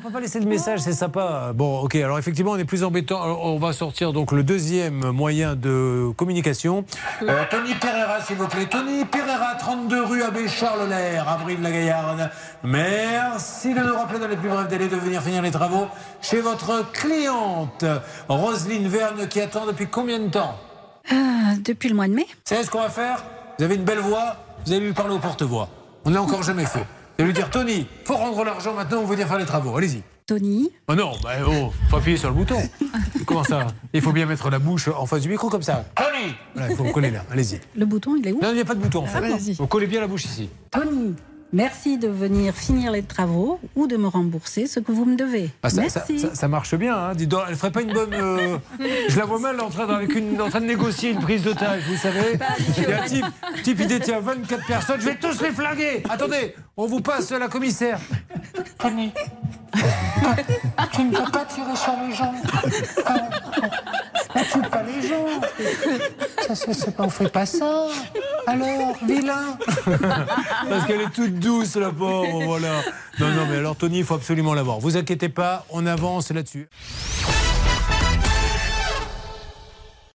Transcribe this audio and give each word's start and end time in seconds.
peut 0.00 0.10
pas 0.10 0.20
laisser 0.20 0.40
de 0.40 0.46
message, 0.46 0.80
c'est 0.80 0.92
sympa. 0.92 1.52
Bon, 1.54 1.80
ok, 1.80 1.96
alors 1.96 2.18
effectivement, 2.18 2.52
on 2.52 2.56
est 2.56 2.64
plus 2.64 2.84
embêtant. 2.84 3.22
Alors, 3.22 3.44
on 3.44 3.58
va 3.58 3.72
sortir 3.72 4.12
donc 4.12 4.32
le 4.32 4.42
deuxième 4.42 5.10
moyen 5.10 5.56
de 5.56 6.10
communication. 6.16 6.84
Euh, 7.22 7.44
Tony 7.50 7.74
Pereira, 7.74 8.20
s'il 8.20 8.36
vous 8.36 8.46
plaît. 8.48 8.66
Tony 8.66 9.04
Pereira, 9.04 9.54
32 9.58 10.04
rue 10.04 10.22
Abbé 10.22 10.48
Charles 10.48 10.88
Lair, 10.88 11.28
avril 11.28 11.58
de 11.58 11.64
la 11.64 11.70
Gaillarde. 11.70 12.30
Merci 12.62 13.74
de 13.74 13.80
nous 13.80 13.94
rappeler 13.94 14.18
dans 14.18 14.28
les 14.28 14.36
plus 14.36 14.48
brefs 14.48 14.68
délais 14.68 14.88
de 14.88 14.96
venir 14.96 15.22
finir 15.22 15.42
les 15.42 15.50
travaux 15.50 15.86
chez 16.20 16.40
votre 16.40 16.90
cliente, 16.92 17.84
Roselyne 18.28 18.88
Verne, 18.88 19.28
qui 19.28 19.40
attend 19.40 19.66
depuis 19.66 19.86
combien 19.86 20.18
de 20.18 20.28
temps? 20.28 20.54
Ah, 21.10 21.54
depuis 21.64 21.88
le 21.88 21.94
mois 21.94 22.08
de 22.08 22.14
mai. 22.14 22.26
Vous 22.28 22.36
savez 22.44 22.62
ce 22.62 22.70
qu'on 22.70 22.80
va 22.82 22.90
faire? 22.90 23.24
Vous 23.58 23.64
avez 23.64 23.74
une 23.74 23.84
belle 23.84 23.98
voix, 23.98 24.36
vous 24.64 24.72
allez 24.72 24.86
lui 24.86 24.92
parler 24.92 25.14
au 25.14 25.18
porte-voix. 25.18 25.68
On 26.04 26.10
n'a 26.10 26.22
encore 26.22 26.42
jamais 26.42 26.66
fait. 26.66 26.84
Allez 27.18 27.26
lui 27.26 27.34
dire 27.34 27.50
Tony, 27.50 27.84
faut 28.04 28.14
rendre 28.16 28.44
l'argent 28.44 28.74
maintenant, 28.74 28.98
on 28.98 29.04
veut 29.04 29.14
venir 29.14 29.26
faire 29.26 29.38
les 29.38 29.44
travaux. 29.44 29.76
Allez-y. 29.76 30.02
Tony, 30.24 30.70
Oh 30.86 30.94
non, 30.94 31.12
bah 31.22 31.30
oh, 31.48 31.72
faut 31.90 31.96
appuyer 31.96 32.16
sur 32.16 32.28
le 32.28 32.34
bouton. 32.36 32.60
Comment 33.26 33.42
ça 33.42 33.66
Il 33.92 34.00
faut 34.02 34.12
bien 34.12 34.26
mettre 34.26 34.48
la 34.50 34.58
bouche 34.60 34.86
en 34.88 35.04
face 35.06 35.22
du 35.22 35.28
micro 35.28 35.48
comme 35.48 35.62
ça. 35.62 35.84
Tony 35.96 36.34
Voilà, 36.54 36.70
il 36.70 36.76
faut 36.76 36.84
coller 36.84 37.10
là, 37.10 37.24
allez-y. 37.32 37.58
le 37.74 37.86
bouton, 37.86 38.14
il 38.16 38.28
est 38.28 38.32
où 38.32 38.40
Non, 38.40 38.50
il 38.50 38.54
n'y 38.56 38.60
a 38.60 38.64
pas 38.64 38.74
de 38.74 38.80
bouton 38.80 39.02
en 39.02 39.06
fait. 39.06 39.20
vas-y. 39.20 39.54
Vous 39.54 39.66
collez 39.66 39.86
bien 39.88 40.00
la 40.00 40.06
bouche 40.06 40.26
ici. 40.26 40.48
Tony, 40.70 41.14
merci 41.50 41.96
de 41.98 42.08
venir 42.08 42.54
finir 42.54 42.92
les 42.92 43.02
travaux 43.02 43.58
ou 43.74 43.86
de 43.86 43.96
me 43.96 44.06
rembourser 44.06 44.66
ce 44.66 44.78
que 44.80 44.92
vous 44.92 45.06
me 45.06 45.16
devez. 45.16 45.48
Ah, 45.62 45.70
ça, 45.70 45.80
merci. 45.80 46.18
ça- 46.20 46.34
ça 46.34 46.46
marche 46.46 46.74
bien, 46.76 46.94
hein. 46.94 47.14
Dis 47.14 47.26
donc, 47.26 47.40
elle 47.48 47.56
ferait 47.56 47.72
pas 47.72 47.80
une 47.82 47.94
bonne. 47.94 48.12
euh, 48.12 48.58
Je 49.08 49.18
la 49.18 49.24
vois 49.24 49.38
mal 49.40 49.58
en 49.62 49.70
train, 49.70 49.86
de, 49.86 49.92
avec 49.94 50.14
une, 50.14 50.38
en 50.42 50.50
train 50.50 50.60
de 50.60 50.66
négocier 50.66 51.10
une 51.12 51.20
prise 51.20 51.42
d'otage, 51.42 51.82
vous 51.88 51.96
savez. 51.96 52.38
Il 52.76 52.82
y 52.82 52.92
a 52.92 53.02
un 53.02 53.06
type, 53.06 53.24
type, 53.64 53.78
il 53.80 53.86
détient 53.86 54.20
24 54.20 54.66
personnes, 54.66 55.00
je 55.00 55.06
vais 55.06 55.16
tous 55.16 55.40
les 55.40 55.50
flinguer. 55.52 56.02
Attendez, 56.10 56.54
on 56.78 56.86
vous 56.86 57.00
passe 57.00 57.32
la 57.32 57.48
commissaire. 57.48 57.98
Tony, 58.78 59.12
tu 60.92 61.02
ne 61.02 61.10
peux 61.10 61.30
pas 61.30 61.44
tirer 61.44 61.74
sur 61.74 61.92
les 62.06 62.14
gens. 62.14 62.32
On 64.34 64.40
tue 64.44 64.68
pas 64.70 64.82
les 64.84 65.08
gens. 65.08 66.54
Ça, 66.54 66.92
pas, 66.92 67.04
on 67.04 67.10
fait 67.10 67.28
pas 67.28 67.46
ça. 67.46 67.86
Alors, 68.46 68.96
vilain. 69.04 69.58
Parce 70.68 70.86
qu'elle 70.86 71.00
est 71.00 71.12
toute 71.12 71.34
douce, 71.40 71.74
la 71.74 71.90
pauvre, 71.90 72.44
voilà. 72.44 72.82
Non, 73.18 73.28
non, 73.30 73.46
mais 73.50 73.56
alors, 73.56 73.74
Tony, 73.74 73.98
il 73.98 74.04
faut 74.04 74.14
absolument 74.14 74.54
l'avoir. 74.54 74.78
Vous 74.78 74.96
inquiétez 74.96 75.28
pas, 75.28 75.66
on 75.70 75.84
avance 75.84 76.30
là-dessus. 76.30 76.68